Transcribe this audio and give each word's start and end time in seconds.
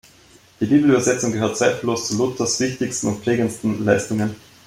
Die 0.59 0.65
Bibelübersetzung 0.65 1.31
gehört 1.31 1.59
zweifellos 1.59 2.07
zu 2.07 2.17
Luthers 2.17 2.59
wichtigsten 2.59 3.05
und 3.09 3.23
prägendsten 3.23 3.85
Leistungen. 3.85 4.35